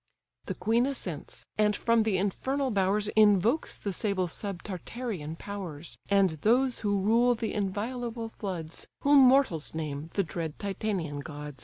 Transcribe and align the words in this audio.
The 0.47 0.55
queen 0.55 0.87
assents, 0.87 1.45
and 1.59 1.75
from 1.75 2.01
the 2.01 2.17
infernal 2.17 2.71
bowers 2.71 3.07
Invokes 3.09 3.77
the 3.77 3.93
sable 3.93 4.25
subtartarean 4.25 5.37
powers, 5.37 5.95
And 6.09 6.31
those 6.41 6.79
who 6.79 6.99
rule 7.01 7.35
the 7.35 7.53
inviolable 7.53 8.29
floods, 8.29 8.87
Whom 9.01 9.19
mortals 9.19 9.75
name 9.75 10.09
the 10.15 10.23
dread 10.23 10.57
Titanian 10.57 11.19
gods. 11.19 11.59